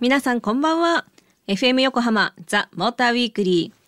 [0.00, 1.04] 皆さんこんばんは。
[1.46, 3.78] FM 横浜ザ・モーターウィークリー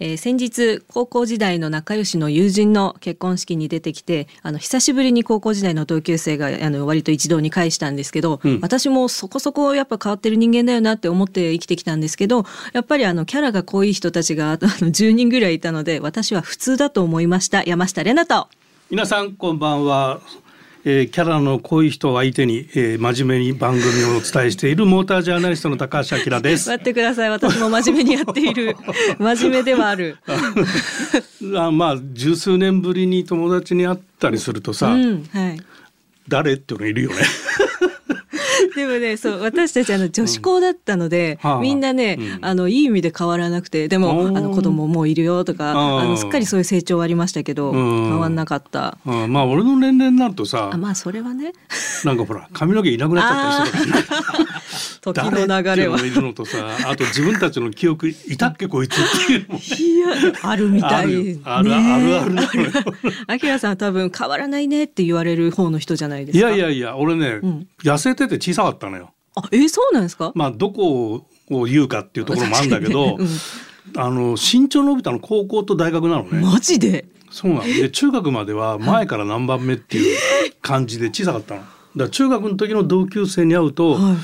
[0.00, 12.44] えー、先日高校時代の仲良しの友人の結婚式に出てきてあの久しぶりに高校時代の同級生があの割と一堂に会したんですけど、うん、私もそこそこやっぱ変わってる人間だよなって思って生きてきたんですけど
[12.74, 17.64] やっぱりあのキャラが濃い人たちがあの10人ぐらいいたので私は普通だと思いました。
[17.64, 18.48] 山下玲奈と。
[18.90, 20.20] 皆さんこんばんは
[20.84, 26.68] えー、キャラの濃い人を相手に、えー、真面目に番組をお伝えしているモータージャーナリストの高橋明です。
[26.68, 27.30] 待ってください。
[27.30, 28.76] 私も真面目にやっている。
[29.18, 30.18] 真面目ではある。
[31.56, 35.60] あまあ十数年ぶりに友達に会ったりするとさ、うん、はい、
[36.28, 37.16] 誰っていうのいるよね
[38.78, 48.96] でもねそう私たちあの女子校だったので、うん、みんなね、うん、あのいい意味で変わらなくてでもあの子供もういるよとかあのすっかりそういう成長はありましたけど変わんなかった。
[49.04, 51.52] まあ俺の年齢になるとさまあそれはね。
[52.04, 53.98] なんかほら髪の毛いなくなっちゃったりするか
[54.44, 54.57] ら
[55.00, 56.00] 時の流れは。
[56.00, 59.46] いるのとさあと自分たちの記憶いたっけこいつっていう。
[59.46, 60.08] いや
[60.42, 61.40] あるみたい。
[61.44, 61.74] ある。
[61.74, 62.36] あるある
[63.26, 66.48] あきらさん多分変わらないねって言われる方の人じゃないですか。
[66.48, 69.12] いやいやいや俺ね、うん、痩せてて小さかったのよ。
[69.36, 70.32] あえー、そうなんですか？
[70.34, 73.28] まあどこを言うかっていうところもあるんだけど、うん、
[73.96, 76.40] あの身長伸びたの高校と大学なのね。
[76.40, 77.06] マジで？
[77.30, 80.18] そうなんで中学までは前から何番目っていう
[80.62, 81.60] 感じで小さかったの。
[81.60, 84.16] だから中学の時の同級生に会うと、はい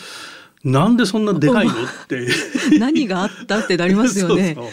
[0.65, 1.73] なんでそんなでかいの？
[1.75, 1.77] っ
[2.09, 2.27] て。
[2.79, 3.61] 何があった？
[3.61, 4.55] ってなりますよね。
[4.57, 4.73] そうそう。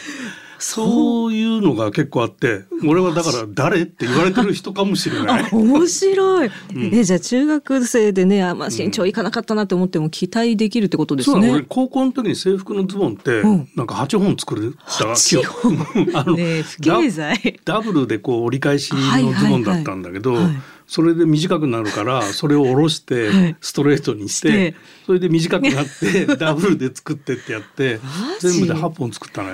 [0.64, 3.81] そういうのが結構あって俺はだから誰？
[3.81, 5.50] って言われてる人かもしれない。
[5.52, 13.42] 面白い、うん、えじゃあ中学生でねあ、まあ、身長いかなかったなって思っても期待できるってことですね、俺高校の時に制服のズボンって、
[13.75, 15.88] なんか8本作る8本？
[16.14, 20.53] あの、ね、不経済ダブルでこう折り返しのズボンだったんだけど、はいはい。
[20.53, 24.75] はいそれで短くなるから それを下ろしてストレートにして、
[25.06, 28.02] それで短くなって ダブルで作ってってやって
[28.42, 29.50] 全部で8本作ったね。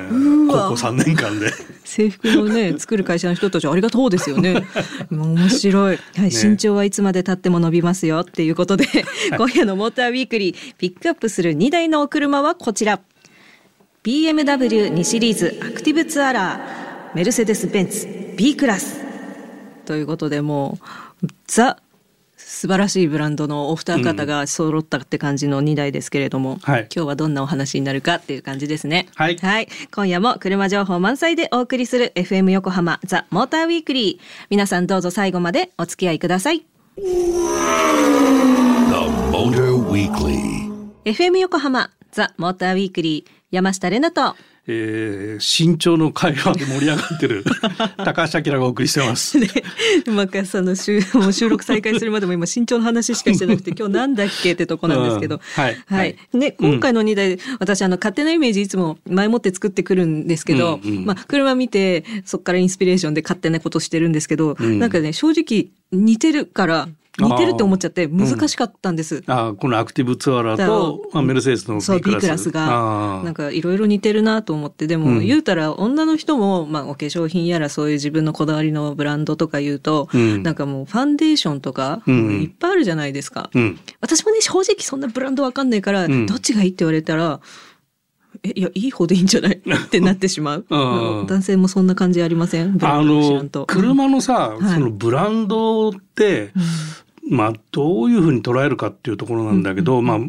[0.47, 1.53] 高校3年間で。
[1.83, 4.65] 制服のね 作る会社の人たちありがとうですよね。
[5.11, 8.87] 面白い、はい、ね、身長はいつまで経っても伸びますよっていうことで、
[9.37, 12.99] 今夜のモーターウィークリーピックアップする2台のお車はこちら。
[14.03, 17.15] BMW2 シリーズアクティブツアラー。
[17.15, 19.05] メルセデス・ベンツ B クラス。
[19.85, 21.06] ということでもう
[21.47, 21.77] ザ
[22.37, 34.23] 素晴らしいブランドのお二方が揃ったって感じの2台ですけれども、うんはい、今日はどんなお話になるかっていう感じですね、はい、はい、今夜も車情報満載でお送りする FM 横浜ザ・モーターウィークリー。
[34.49, 36.65] 皆さんどうぞ最後までお付き合いください。
[41.05, 43.31] FM 横浜ザ・モーターウィークリー。
[43.51, 44.35] 山下れなと
[44.69, 47.45] えー、身長の会話で盛り上がってる
[48.03, 49.39] 高橋明がお送りしてます。
[49.39, 49.47] ね、
[50.07, 66.89] マカさんの収 もう収録再開するまでも今身長の話しかしてなくて 今日なんだっけってとこなんですけど、うん、はい、はい、ね今回の2台、うん、私あの勝手なイメージいつも前もって作ってくるんですけど、うんうん、まあ車見てそこからインスピレーションで勝手なことしてるんですけど、うん、なんかね正直似てるから
[67.19, 69.23] 似てるって思っちゃって難しかったんです。
[69.27, 72.21] あ、うん、このアクティブツアラーと、まあ、メルセデスの B クラス。
[72.21, 83.49] クラスが、なんかいろいろ似てるなと思って、でも、言うたら女の人も、まあお化粧品やらそういう自分のこだわりのブランドとか言うと、うん、なんかもうファンデーションとか、いっぱいあるじゃないですか。
[84.01, 87.39] 私もね、正直そんなブランドわかんないから、どっちがいいって言われたら、
[88.43, 89.53] え、いや、いい方でいいんじゃない？
[89.65, 90.65] ってなってしまう。
[90.69, 92.77] 男性もそんな感じありません？
[92.83, 96.51] あの、車のさ、そのブランドって、
[97.29, 100.19] まあ、どういうふうに捉えるかっていうところなんだけど、うん、まあ、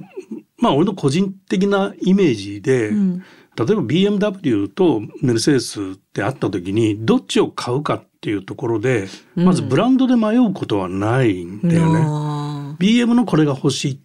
[0.59, 3.25] まあ、俺の個人的なイメージで、うん、例え
[3.56, 12.00] ば BMW とメルセデスってあった時に、どっちを買うかっていうところで、まずブランドで迷うことはないんだよね。
[12.00, 13.98] うん、BM のこれが欲しいっ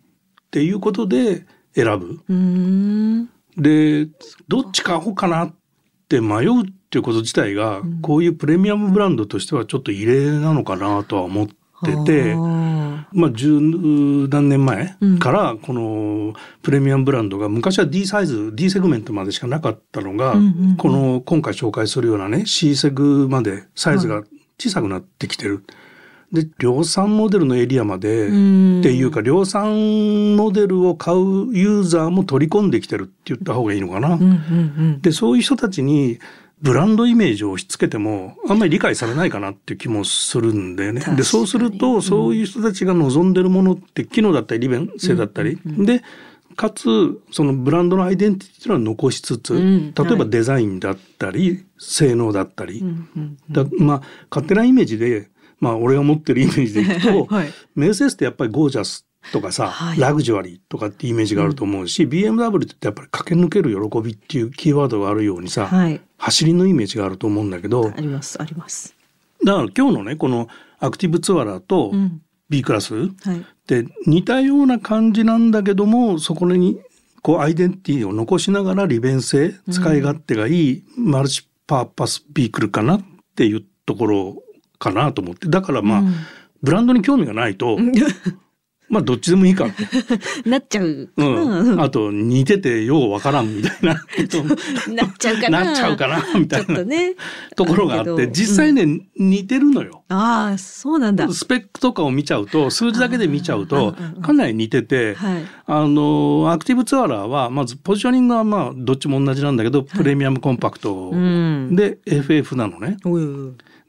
[0.51, 2.19] ていうことで選ぶ。
[3.57, 4.07] で、
[4.47, 5.53] どっち買おうかなっ
[6.07, 11.55] て迷うっていうこと自体が、こういうプレミアムブランドとしてはちょっと異例なのかなとは思って
[12.05, 12.35] て、
[13.11, 13.59] まあ、十
[14.29, 20.35] 何年前からこのプレミアムブランドが昔は D サイズ D セグメントまでしかなかったのが、
[20.77, 24.23] この今回紹介するようなね C セグまでサイズが
[24.59, 25.63] 小さくなってきてる。
[26.31, 28.33] で量産モデルのエリアまでって
[28.91, 34.17] いうか量産モデルを買うユーザーも取り込んできてるって言った方がいいのかな。
[34.99, 36.17] でそういう人たちに
[36.63, 41.03] ブランドイメージを押し付けてもあんまり理解されないかなっていう気もするんだよね。
[41.17, 46.01] でそうすると、そういう人たちが望んでるものって機能だったり利便性だったり、うんうん、で
[46.55, 55.29] かつそのブランドのアイデンティティというのは残しつつ、うん、例えばデザインだったり、はい、性能だったり、うんうんうん、だまあ勝手なイメージで
[55.59, 68.95] まあ俺が持ってるイメージでいくと、 はい、メルセデスってやっぱりゴージャスとかさ、はい、ラグジュアリーとかってイメージがあると思うし、うん、BMW ってやっぱり駆け抜ける喜びっていうキーワードがあるようにさ、はい、走りのイメージがあると思うんだけどありますあります。
[69.45, 70.47] だから今日のねこの
[70.79, 71.91] アクティブツアラーと
[72.49, 76.79] B クラス、って似たような感じなんだけどもそこに
[77.21, 83.01] こうアイデンティティを残しながら利便性使い勝手がいい、マルチパーパスビークルかなっ
[83.35, 84.43] ていうところ
[84.77, 85.47] かなと思って。
[85.47, 86.13] だからまあ、うん、
[86.61, 87.77] ブランドに興味がないと
[88.93, 89.65] まあどっちでもいいか。
[90.45, 91.23] なっちゃうう
[91.75, 91.81] ん。
[91.81, 93.93] あと似ててようわからんみたいな
[94.93, 95.63] なっちゃうかな。
[95.63, 97.15] なっちゃうかなみたいな、ね、
[97.55, 100.03] ところがあって実際ね、うん、似てるのよ。
[100.09, 101.27] ああそうなんだ。
[101.33, 111.11] スペックとかを見ちゃうと数字だけで見ちゃうとかなり似てて、はい、あのアクティブツアラーはまずポジショニングはまあどっちも同じなんだけど、プレミアムコンパクト
[111.71, 112.97] で FF なのね。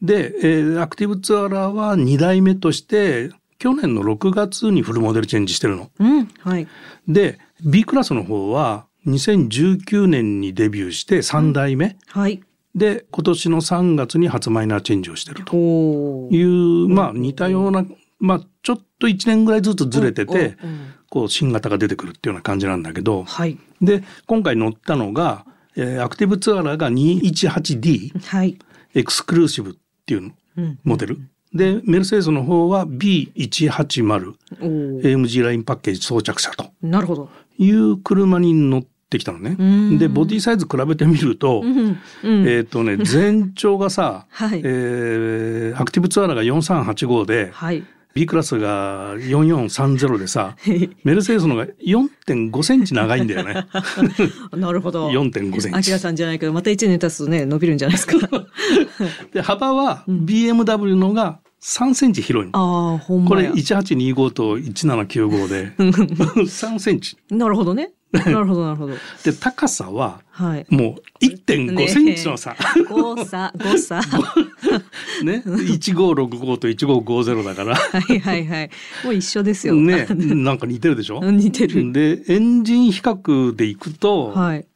[0.01, 3.31] で、えー、アクティブツアラーは2代目として
[3.65, 5.91] 去年の6月にフルモデルチェンジしてるの。
[5.99, 6.69] うんはい、
[7.09, 12.43] で B クラスの方は2019年にデビューして3代目、うん、はい、
[12.75, 15.57] で今年の3月に初マイナーチェンジをしてると。
[16.31, 17.87] いうまあ似たような、
[18.21, 20.59] まあ、ちょっと1年ぐらいずつずれてて、
[21.09, 28.59] こう新型が出てくるっていうような感じなんだけど、はい、で今回乗ったのが、えー、アクティブツアラーが 218D、はい、
[28.95, 29.75] エクスクルーシブっ
[30.05, 30.35] ていう
[30.83, 31.15] モデル。
[31.15, 37.29] うんでメルセデスの方は B180AMG ラインパッケージ装着車となるほど
[37.59, 39.57] いう車に乗ってきたのね。
[39.97, 47.85] でボディサイズ比べてみると、うんうん、えっ、とね 全長がさ、はい、えー、アクティブツアーが4385で、はい、
[48.15, 50.57] B クラスが4430でさ、
[51.03, 53.67] メルセデスのが4.5センチ長いんだよね。
[54.57, 55.11] なるほど。
[55.11, 55.79] 4.5センチ。
[55.79, 58.17] アキラさんじゃないけど、また1年経つとね、伸びるんじゃないですか。
[59.33, 67.17] で、幅は BMW のが3センチ広いああ、ほんまこれ1825と1795で 3センチ。
[67.31, 67.93] なるほどね。
[68.13, 68.93] なるほどなるほど。
[69.25, 70.21] で高さは
[70.69, 72.55] もう1.5センチの差。
[72.89, 74.01] 誤差誤差。
[75.25, 77.75] ね1565と1550だから。
[77.75, 78.71] はいはいはい。
[79.03, 79.75] もう一緒ですよ。
[79.75, 81.21] ね なんか似てるでしょ？
[81.25, 81.93] 似てる。
[81.93, 84.67] でエンジン比較でいくと、はい、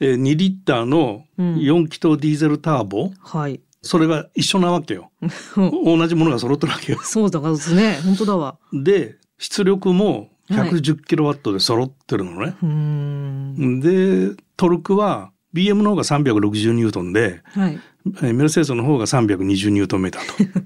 [0.00, 3.12] え2リッターの4気筒ディーゼルターボ。
[3.20, 3.60] はい。
[3.88, 5.10] それが一緒なわけよ。
[5.56, 7.00] 同じものが揃ってるわけよ。
[7.02, 7.98] そうだからですね。
[8.04, 8.58] 本当だわ。
[8.72, 12.54] で出力も110キロワットで揃ってるのね。
[12.60, 17.80] はい、で、トルクは BM の方が360ニュートンで、はい、
[18.20, 20.60] メルセデスの方が320ニュートンメーターと。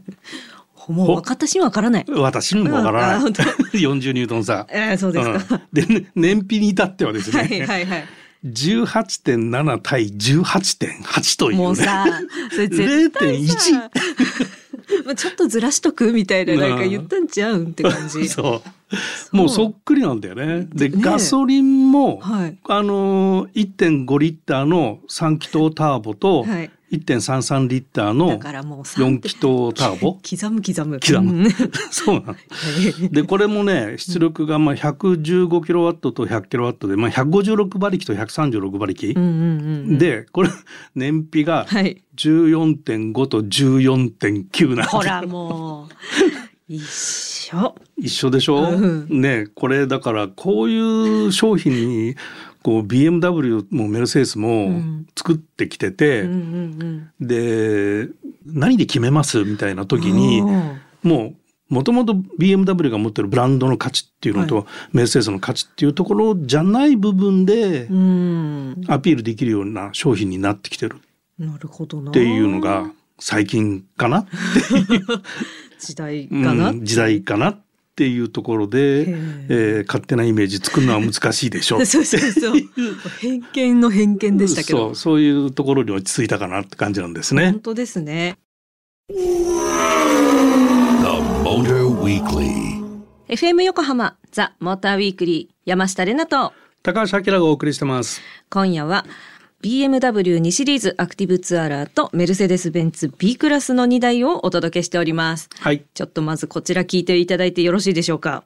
[0.93, 2.05] もう分かったしわからない。
[2.09, 3.31] 私にもわからない。
[3.31, 4.67] 40 ニュートン差。
[4.69, 5.55] えー、そうですか。
[5.55, 7.39] うん、で、燃費に至ってはですね。
[7.39, 8.05] はいはいはい。
[8.45, 12.07] 18.7対18.8という、ね、もうさ、
[12.51, 13.91] それ絶対さ。
[15.17, 18.29] ちょっとずらしとくみたいななんか言ったんちゃうんって感じ。
[18.29, 18.63] そ
[19.33, 19.37] う。
[19.37, 20.69] もうそっくりなんだよね。
[20.73, 30.19] で、ね、ガソリンも、はい、あの1.5リッターの3気筒ターボと、はい1.33リッターの4気筒ターボ？
[30.23, 31.01] 刻む刻む。
[31.01, 31.49] 刻む。
[31.91, 32.37] そうなの。
[33.11, 40.51] でこれもね出力がまあ115キロワットと100キロワットで、まあ、156馬力と136馬力、うんうんうん、でこれ
[40.95, 45.95] 燃費が14.5と14.9なんで、ほらもう。
[46.69, 47.75] 一緒。
[47.99, 52.17] 一緒でしょ、うん、ねこれだからこういう商品に
[52.63, 54.81] こう BMW もメルセデスも
[55.17, 56.29] 作ってきてて、
[57.21, 58.09] で
[58.47, 60.43] 何で決めますみたいな時に
[61.03, 61.35] もう
[61.73, 67.87] もともと BMW が持ってるブランドの価値っていうのと、はい、メルセデスの価値っていうところじゃない部分で
[68.89, 70.97] アピールできるような商品になってきてる。
[71.39, 75.03] なるほどっていうのが最近かなっていう。
[75.81, 76.75] 時代かな、う。
[76.75, 77.61] ん、時代かなっ
[77.93, 81.77] っていうところで、えー、勝手なイメージ作るのは難しいでしょ。
[81.77, 82.61] う そうそうそう。
[83.21, 84.79] 偏見の偏見でしたけど。
[84.79, 87.51] そうそういうところに落ち着いたかなって感じなんですね。
[87.51, 88.39] 本当ですね。
[93.29, 96.55] FM 横浜ザ・モーターウィークリー山下れなと。
[96.83, 98.23] 高橋明がお送りしてます。
[98.49, 99.05] 今夜は
[99.63, 105.49] BMW2 シリーズアクティブツアラーとメルセデス・ベンツ B クラスの2台をお届けしております。
[105.61, 105.85] はい。
[105.95, 108.43] ちょっとまずこちら聞いていただいてよろしいでしょうか？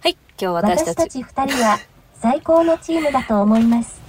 [0.00, 0.98] はい、今日私たち。
[1.00, 1.80] 私たち2人は
[2.14, 4.00] 最高のチームだと思います。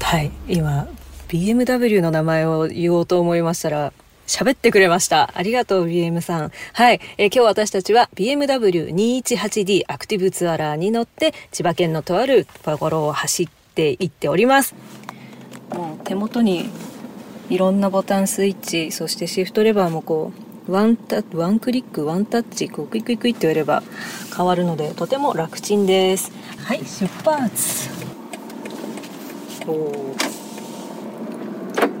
[0.00, 0.88] はい、今
[1.28, 3.92] BMW の名前を言おうと思いましたら、
[4.26, 5.30] 喋ってくれました。
[5.34, 6.50] ありがとう、BM さん。
[6.72, 7.02] はい。
[7.18, 14.74] えー、今日私たちは BMW218D アクティブツアラーに乗って千葉県のとあるところを走っていっております。
[15.72, 16.70] もう手元に
[17.50, 20.32] いろんなボタンスイッチそしてシフトレバーもこ
[20.68, 23.82] うワンタワンクリックワンタッチこうクイクイクイってやれば
[24.34, 26.32] 変わるのでとても楽ちんです。
[26.64, 26.78] はい。
[26.84, 27.90] 出発。
[29.66, 30.14] お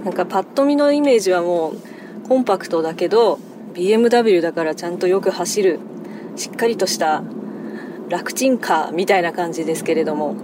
[0.04, 3.38] なんかパッと見のイメージはもうコンパクトだけど
[3.74, 5.80] BMW だからちゃんとよく走る
[6.36, 7.22] しっかりとした
[8.08, 10.36] 楽ちんカーみたいな感じですけれども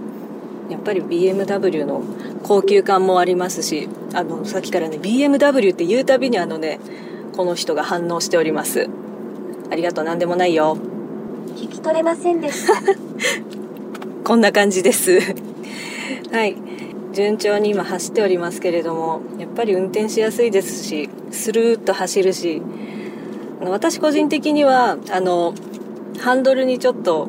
[0.71, 2.01] やっぱり BMW の
[2.43, 6.79] 高級感もありますしあのさっきからね BMW って言うたびにあのね
[7.35, 8.89] この人が反応しております。
[9.69, 10.77] ありがとう何でもないよ。
[11.55, 12.73] 聞き取れませんでした。
[14.23, 15.19] こんな感じです。
[16.31, 16.55] はい。
[17.13, 22.61] 順調に今走っておりますけれどもやっぱり運転しやすいですしスルーッと走るし
[23.59, 25.53] 私個人的にはあの
[26.21, 27.27] ハンドルにちょっと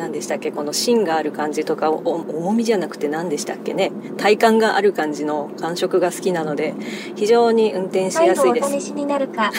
[0.00, 0.50] 何でしたっけ？
[0.50, 3.92] この芯がある感じとか重みじゃなくて何でしたっけね？
[4.16, 6.74] 体感がある感じの感触が好きなので
[7.16, 8.66] 非常に運転しやすいです。
[8.74, 9.52] お試しになるか。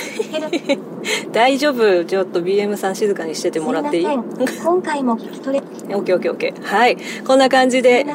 [1.31, 2.05] 大丈夫？
[2.05, 4.05] ちょっと BM さん静かにしててもらっていい？
[4.05, 5.63] 今回も聞き取れ
[5.95, 6.61] オッケーオッケーオッケー。
[6.63, 6.97] はい。
[7.25, 8.05] こんな感じで。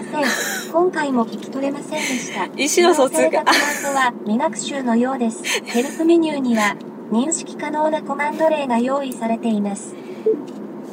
[0.73, 2.45] 今回も聞き取れませんでした。
[2.57, 3.45] 意思の疎通が。
[3.45, 5.43] は未学習のようです。
[5.65, 6.77] ヘルプメニューには
[7.13, 9.95] 認識可能なコマンド例が用意されています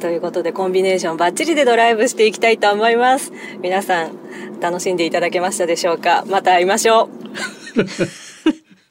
[0.00, 3.32] ということでコンビネーションバッチリでドライブしていきたいと思います。
[3.60, 6.24] 皆さん楽しんでいただけましたでしょうか？
[6.28, 7.08] また会いましょう。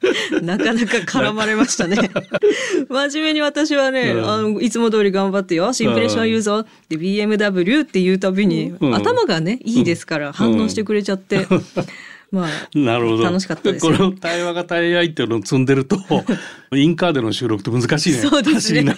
[0.42, 1.96] なかなか絡まれましたね。
[2.88, 11.46] 真面目に私はね、うん、あのいつも通り頑張ってよ、シンプレッションユーザーで BMW って言うたびに、うん、頭がね、いいですから反応してくれちゃって。
[12.34, 13.24] まあ、なるほど。
[13.24, 15.96] 楽しかったですこの対話が対愛っていうのを積んでると
[16.74, 18.18] インカーでの収録って難しいね。
[18.18, 18.82] そうですね。
[18.82, 18.96] ね。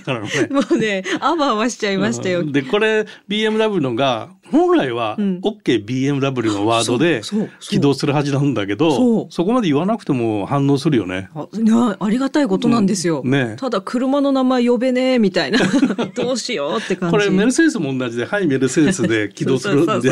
[0.51, 7.23] もうねあわあわしちゃいましたよ、でこれ BMW のが本来は OKBMW のワードで
[7.61, 11.29] 起動するはずなんだけどそこまで言わなくても反応するよね。
[11.35, 15.59] あありがたいことなんですよ、うん、ね、ただ車の名前呼べねえみたいな。
[16.15, 17.17] どうしようって感じ。
[17.17, 20.11] これメルセデスも同じではいメルセデスで起動するんで。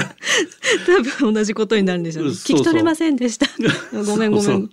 [0.86, 3.46] 多分同じことになるんでしょう、ね、聞き取れませんでした。
[4.06, 4.70] ごめんごめん。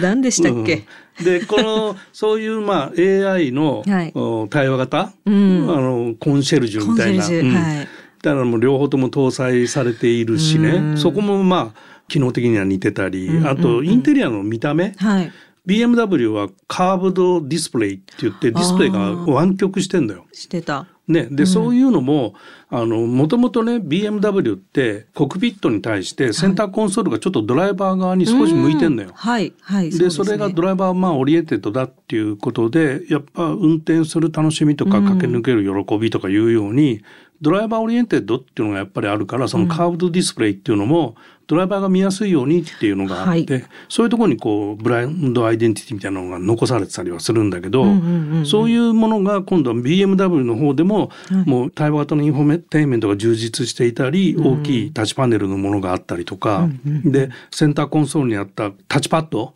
[0.00, 0.84] 何でしたっけ、
[1.18, 4.12] うん、でこのそういうまあ AI の、はい、
[4.48, 5.34] 対話型、うん、
[5.68, 7.54] あのコンシェルジュみたいな、うん。
[7.54, 7.88] はい
[8.22, 10.96] だからもう両方とも搭載されているしね。
[10.96, 15.32] そこもまあ機能的には似てたり、あとインテリアの見た目、はい、
[15.66, 18.98] BMW はカーブドディスプレイって言ってディスプレイが
[19.32, 20.26] 湾曲してんだよ。
[20.32, 20.86] してた。
[21.08, 22.34] ね、で、うん、そういうのも
[22.68, 29.10] あのもともとね BMW ってコックピットに対してセンターコンソールがちょっとドライバー側に少し向いてんだよ。
[29.14, 37.02] はい、はい、で、ね、それがドライバーまあオリエンテッドだっていうことでやっぱ運転する楽しみとか駆け抜ける喜びとかいうように、
[37.42, 41.16] ドライバーオリエンテッドっていうのがやっぱりあるからそのカーブドディスプレイっていうのも
[41.52, 47.84] ドライバーが見やすいようにっていうのがあって、はい、そういうところにこうブランドアイデンティティみたいなのが残されてたりはするんだけど、
[48.46, 56.70] そういうものが今度は BMW の方でも、はい、もう対話型のインフォテインメントが充実していたり、大きいタッチパネルのものがあったりとか、
[57.04, 59.52] でセンターコンソールにあったタッチパッドっ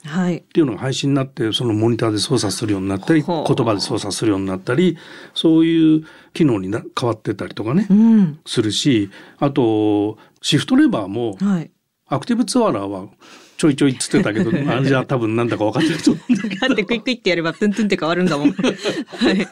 [0.52, 4.98] ていうのが廃止になってそのモニターで操作するようになったり、言葉で操作するようになったり
[5.32, 11.70] そういう機能にな変わってたりとかね、うん、するしあとシフトレバーも、はい、
[12.08, 13.08] アクティブツアラーは
[13.56, 16.68] ちょいちょいっつってたけど、 あれじゃ多分なんだか分かってると思うんだけど。
[16.68, 18.52] だってクイックイってやればトゥントゥンって変わるんだもん。
[18.52, 19.48] はい、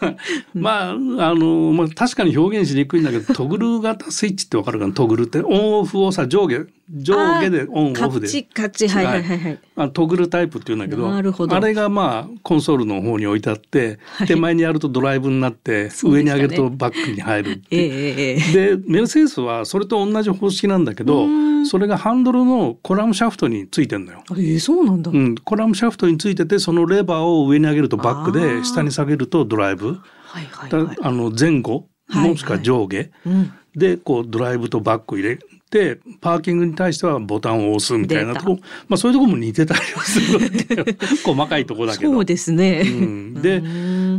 [0.54, 0.94] まあ、あ
[1.34, 4.92] の、まあ確かに表現しにくいんだけど、トグル型スイッチって分かるかな？
[4.92, 5.40] トグルって？
[5.40, 8.26] オンオフをさ、上下、上下でオンオフで。
[8.26, 9.04] カチカチ、はい。
[9.06, 9.58] はいはい、はい。
[9.76, 17.66] あトグルタイプっていうんだけど、あれがまあ、コンソールの方に置いてあって、はい、手前にやるとドライブになって、上に上げるとバックに入るって。
[17.70, 21.26] えー、で、メルセデスはそれと同じ方式なんだけど、
[21.64, 24.22] それがハンドルのコラムシャフトについてんだよ。
[24.32, 33.10] えー、そうなんだ、うん、コラムシャフトについててそのレバーを上に上げるとバックで下に下げるとドライブ、はいはいはい、あの前後もしくは上下、
[33.76, 35.38] でこうドライブとバック入れ
[35.70, 42.12] てパーキングに対してはボタンを押すみたいなとこ、まあ、そういうとこも似てたりはする 細かいとこだけど。
[42.12, 43.62] そうですね、うん、で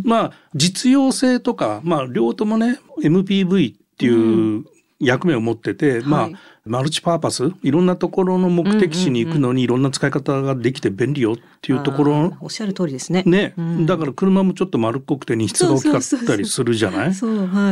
[0.04, 4.66] まあ実用性とか、まあ、両方ともね MPV っていう
[5.00, 6.36] 役目を持ってて、うん、まあ、はい
[6.66, 13.22] マルチパーパスいろんなところの目的地に行くのにいろんな使い方ができて便利よっていうところおっしゃる通りですね。
[13.24, 17.06] ね、うん、だから車もちょっと丸っこくて荷室が大きかったりするじゃな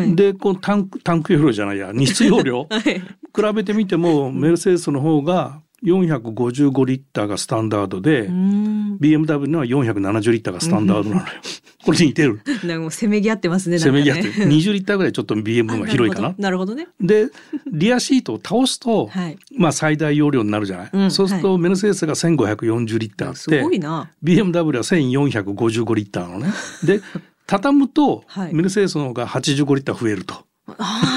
[0.03, 0.15] い？
[0.15, 11.28] でこうタンクタンク容量じゃないや荷室容量、 はい、比べてみてもメルセデスの方が455リッターがスタンダードで、BMW のは470リッターがスタンダードなのよ。
[11.86, 12.40] これ似てる。
[12.63, 13.78] なんかもうせめぎ合ってますね。
[13.78, 14.32] せめぎ合ってる。
[14.34, 16.34] 20リッターぐらいちょっと BM が広いかな。
[16.38, 16.88] なるほどね。
[17.02, 17.28] で、
[17.70, 20.90] リアシートを倒すと、はい、まあ最大容量になるじゃない？
[20.94, 24.10] うん、そうすると、メルセデスが1540リッターあって、すごいな。
[24.24, 26.54] BMW は1455リッターのね。
[26.86, 27.02] で、
[27.48, 28.24] 畳むと、
[28.54, 30.36] メルセデスの方が85リッター増えると。
[30.68, 31.12] ああ。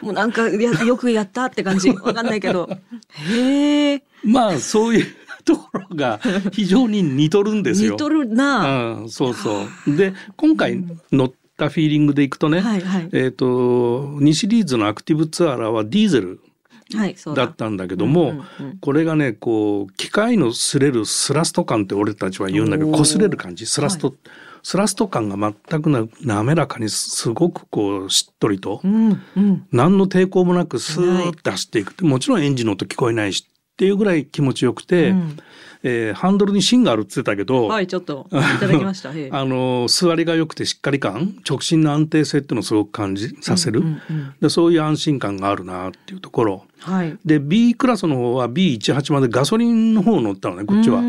[0.02, 1.90] もうなんかやよくやったって感じ。
[1.90, 2.68] わかんないけど。
[3.10, 5.06] へえまあそういう
[5.44, 6.20] ところが
[6.52, 7.92] 非常に似とるんですよ。
[7.92, 9.96] 似とるな、うん、そうそう。
[9.96, 13.46] で今回乗ったフィーリングでいくとね、はいはい、えっ、ー、と
[14.18, 16.40] 2シリーズのアクティブツアラーはディーゼル
[17.36, 17.44] だ。
[17.44, 18.42] ったんだけども、
[18.80, 24.16] これがねこう機械の擦れるスラスト感って俺たちは言うんだけど擦れる感じスラスト、はい
[24.62, 25.36] スラスト感が
[25.68, 32.04] 全くな滑らかにすごくこうしっとりと、うんうん、何の抵抗もなくスーッと走っていく。
[32.04, 33.46] もちろんエンジンの音聞こえないし
[33.80, 35.38] っていうぐらい気持ちよくて、うん、
[35.82, 39.08] えー、ハンドルに芯があるって言ってたけどはいちょっといただきました。
[39.32, 43.82] あの座りが良くてしっかり感直進の安定性っていうのをすごく感じさせる、
[44.42, 51.02] でそういう安心感があるなっていうところ、はい、で B クラスの方は B18 までガソリンの方を乗ったのねこっちは。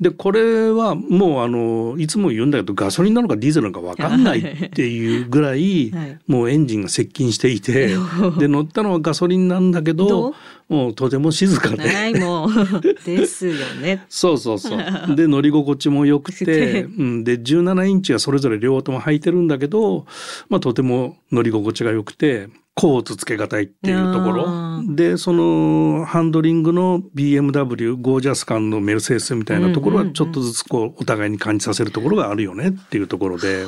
[0.00, 7.94] でこれはもうあのいつも言うんだけどガソリンなのかディーゼルなのか分かんないっていうぐらい、 はい、もうエンジンが接近していて
[8.38, 10.34] で乗ったのはガソリンなんだけど
[10.70, 11.76] もうとても静かで。
[11.78, 12.80] ないもう。
[13.04, 14.04] ですよね。
[14.08, 15.16] そうそうそう。
[15.16, 20.06] で乗り心地も良くて、 うん、で17インチがそれぞれ両方とも履いてるんだけど、
[20.48, 22.48] まあとても乗り心地が良くて。
[22.72, 24.82] コーツつけがたいっていうところ。
[24.94, 33.66] でそのハンドリングの BMW ゴージャス感のメルセデスみたいなところはちょっとずつこうお互いに感じさせるところがあるよねっていうところで、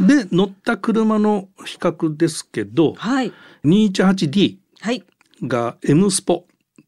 [0.00, 3.32] で乗った車の比較ですけど、はい、
[3.64, 4.56] 218D
[5.42, 6.46] が M スポ、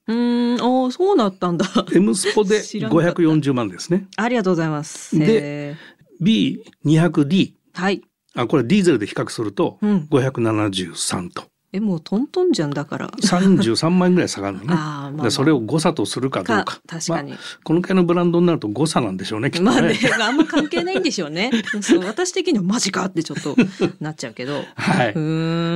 [0.08, 1.66] うん、あそうなったんだ。
[1.94, 4.06] M スポで540万ですね。
[4.16, 5.18] ありがとうございます。
[5.18, 5.76] で、
[6.22, 7.54] B200D。
[7.74, 8.02] はい。
[8.34, 11.44] あこれディーゼルで比較すると573と。
[11.76, 13.09] えもうトントンじゃんだから。
[13.09, 14.68] 33万円ぐらい下がるのね。
[14.73, 16.80] あ、まあまあ、それを誤差とするかどうか。
[16.87, 21.50] 確かに、まあ、このくらいのブランドになると誤差なんでしょうねきっとね,、まあね、あんま関係ないんでしょうね。
[21.80, 23.56] そう私的にはマジかってちょっと
[24.00, 24.64] なっちゃうけど。
[24.75, 25.12] はい。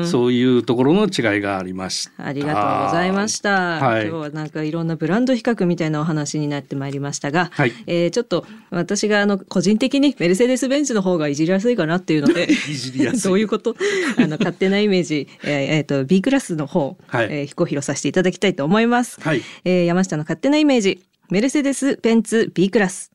[0.08, 2.26] そういうところの違いがありました。
[2.26, 7.72] ありがとうございました、はい、今日はなんかいろんなブランド比較みたいなお話になってまいりましたが、はい。
[7.86, 12.48] えー、ちょっと私があの個人的にメルセデス・ベンツの方がいじりやすいかなっていうので。
[13.22, 13.76] どういうこと？
[14.16, 21.02] あの勝手なイメージ、えーえーと、と B クラスの方、はい、えー、ご披露させていただきたいと思います、はい、えー、山下の勝手なイメージ。
[21.30, 23.12] メルセデス・ベンツ B クラス。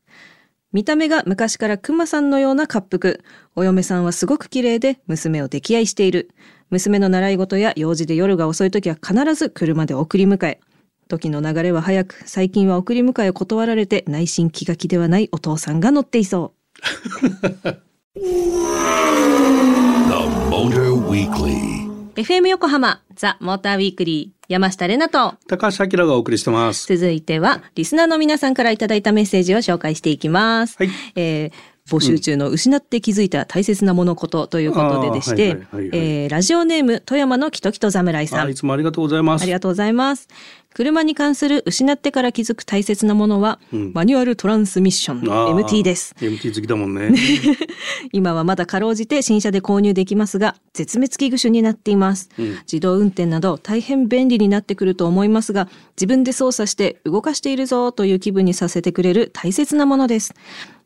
[0.72, 3.16] 見た目が昔からクマさんのような滑腹
[3.56, 6.30] お嫁さんはすごく綺麗で娘を溺愛している。
[6.70, 10.60] 娘の習い事や用事で夜が遅い時は必ず車で送り迎え。
[11.08, 18.22] 時の流れは早く最近は送り迎えを断られて内心気が気ではないお父さんが乗っていそう
[22.16, 26.88] FM 横浜ザ・モーターウィークリー山下れなと高橋明がお送りしてます。
[26.88, 38.50] 続いてはリスナーの皆さんからいただいたメッセージを紹介していきます、はい、えー募集中の失って気づいた大切なものことということででして、ラジオネーム富山のキトキト侍さん。
[38.50, 39.44] いつもありがとうございます。
[39.44, 40.28] ありがとうございます。
[40.76, 46.14] 車に関する失ってから気づく大切なものは、うん、マニュアルトランスミッション MT です。
[46.20, 47.16] MT 好きだもんね。
[48.12, 60.34] 今はまだかろうじて新車で購入できますが、絶滅危惧種になっています、うん、自動運転など大変便利になってくると思いますが、自分で操作して動かしているぞという気分にさせてくれる大切なものです。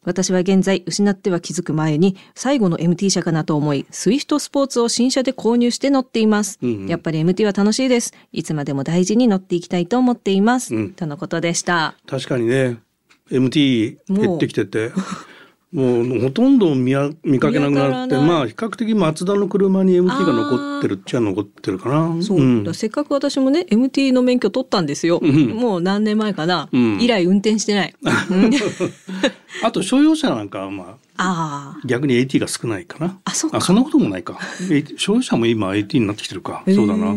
[0.04, 6.58] 私は現在失っては気づく前に最後の MT 車かなと思い、スイフトスポーツを新車で購入して乗っています。
[6.62, 8.14] うんうん、やっぱり MT は楽しいです。
[8.32, 10.74] いつまでも大事に乗っていきたいと思っています。
[10.74, 11.96] うん、とのことでした。
[12.08, 12.78] 確かにね、
[13.30, 14.92] MT 減ってきてて。
[15.72, 22.24] もうほとんど見見かけなくなってまあ比較的マツダの車に MT が残ってるっちゃ残ってるかな。
[22.24, 27.96] そう、うん、せっかく私もね MT の免許取ったんですよ、うん、もう何年前かな、うん、以来運転してない。
[29.64, 33.20] あと商用車なんかはまああ逆に AT が少ないかな。
[33.26, 33.62] あそうか。
[33.62, 34.40] そんなこともないか。
[34.98, 36.64] 商用車も今 AT になってきてるか。
[36.66, 37.14] そうだな。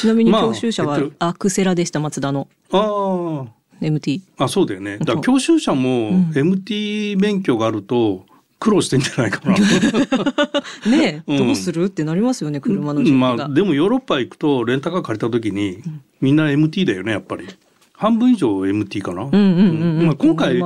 [0.00, 2.48] ちなみに教習車はアクセラでしたマツダの。
[2.72, 4.20] ああ MT。
[4.38, 4.98] あ、そうだよね。
[4.98, 8.24] だから教習者も MT 免許があると
[8.58, 9.56] 苦労してんじゃないかな。
[10.90, 15.82] ねえ、どうするってなりますよね、車のまあ、でもヨーロッパ行くとレンタカー借りた時に、
[16.20, 17.46] みんな MT だよね、やっぱり。
[17.92, 19.24] 半分以上 MT かな。
[19.24, 20.60] うんうんうん、まあ、今回、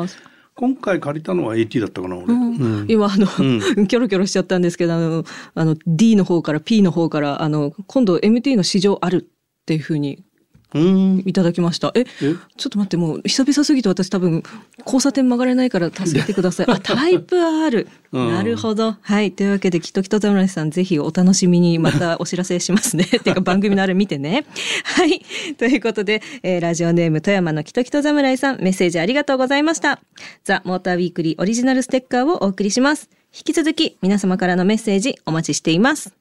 [0.55, 2.27] 今回借りたのは AT だったかな、俺。
[2.27, 9.29] うんうん、今、あの、うん、 キョロキョロしちゃったんですけど、あの、あの D の方から P の方から、あの、今度 MT の市場ある
[9.63, 10.25] っていうふうに
[10.75, 11.93] いただきました。
[11.95, 14.43] え、ちょっと待って、もう久々すぎて私多分
[14.85, 16.67] 交差点曲がれないから助けてください。
[16.71, 17.89] あ、タイプ R。
[18.13, 18.97] なるほど。
[19.01, 19.33] はい。
[19.33, 23.05] というわけで、きっときと侍さん、ぜひお楽しみにまたお知らせしますね。
[23.17, 24.45] っていうか番組のあれ見てね。
[24.85, 25.23] はい。
[25.57, 30.01] ということで、えー、ラジオネーム富山のきときと侍さん、メッセージありがとうございました。
[30.45, 33.11] ザ・モーターウィークリーオリジナルステッカーをお送りします。
[33.33, 36.20] 引き続き皆様からのメッセージお待ちしています。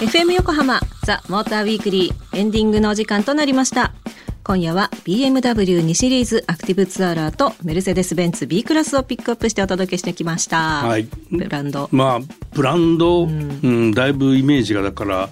[0.00, 3.92] FM 横浜ザ・モーターウィークリーエンディングのお時間となりました。
[4.42, 10.86] 今夜は BMW2 シリーズアクティブツアラーとメルセデス・ベンツ B クラスをピックアップしてお届けしてきました。
[10.86, 11.06] はい。
[11.30, 11.90] ブランド。
[11.92, 12.20] まあ
[12.54, 15.28] ブランド、うん、うん、だいぶイメージがだから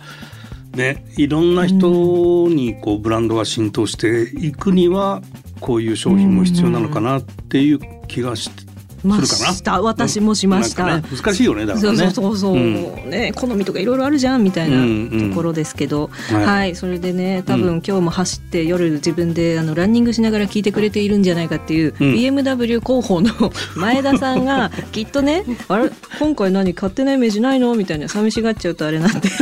[0.74, 5.22] ねいろんな人にこうブランドが浸透していくには
[5.60, 8.67] こういう商品も必要なのかなっていう気がして
[9.04, 9.80] ました。
[9.80, 11.98] 私もしました、ね、難しいよねだからね。
[11.98, 12.58] そうそうそう、う。
[12.58, 23.30] ん、ね好みとかいろいろあるじゃんみたいなところですけど、うんうん、はい、はい、それでね多分、今日も走って夜自分であのランニングしながら聞いてくれているんじゃないかっていう、うん、BMW 広報の
[23.76, 27.74] 前田さんがきっとねあれ今回何勝手なイメージないの？
[27.74, 29.28] みたいな寂しがっちゃうとあれなんで。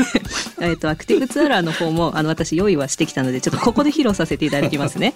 [0.60, 5.12] えっとアクティブツアラーの方もあの私用意はしてきたのでちょっとここで披露させていただきますね。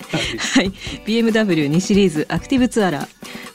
[0.55, 0.72] はい、
[1.07, 3.07] BMW2 シリーズアクティブツアラー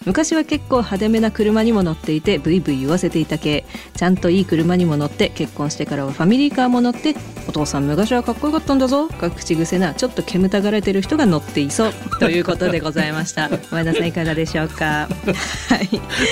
[0.05, 3.65] 昔は結構派手めな車にも乗っていてブイブイ言わせていた系
[3.95, 7.15] ちゃんといい車にも乗って結婚してからはファミリーカーも乗って
[7.47, 9.07] お父さん昔はかっこよかったんだぞ。
[9.07, 11.93] が口癖なちょっと煙たがれてる人が乗っていそう。
[12.19, 13.49] ということでございました。
[13.71, 15.07] 前田さんいかがでしょうか？
[15.07, 15.09] は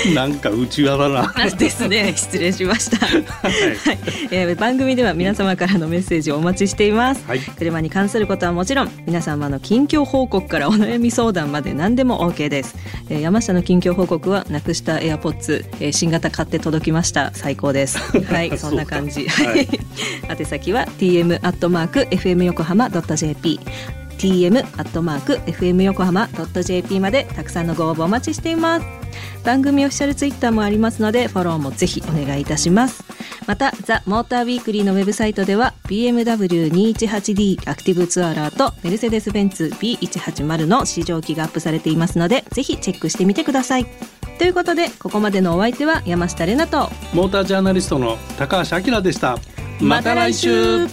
[0.08, 0.14] い。
[0.14, 1.32] なんか内輪だな。
[1.56, 2.12] ですね。
[2.16, 3.22] 失礼しました、はい。
[3.22, 3.98] はい。
[4.30, 12.74] えー、番組では皆様からのメッセージをお待ちしています、はい、車に関することはもちろん皆様の近況報告からお悩み相談まで何でも OK です、
[13.08, 17.32] えー、山下の近況報告はなくしたエアポッツ、えー、新型買って届きました。
[17.34, 17.98] 最高です。
[18.24, 19.26] はいそんな感じ。
[19.26, 19.68] はい、
[20.28, 23.58] 宛先は tm アットマーク fm 横浜ドット jp
[24.18, 28.86] tm アットマーク fm 横浜ドット jp までたくさんのご応募お待ちしています。
[29.44, 33.04] 番組オフィシャルツイッターもありますのでフォローもぜひお願いいたします。
[33.46, 43.86] またザ・モーターウィークリーのウェブサイトでは BMW218D アクティブツアラーとメルセデス・ベンツ B180 の試乗機がアップされていますのでぜひチェックしてみてください。
[44.38, 49.38] ということでここまでのお相手は山下れなとモータージャーナリストの高橋明でした。
[49.80, 50.86] また来週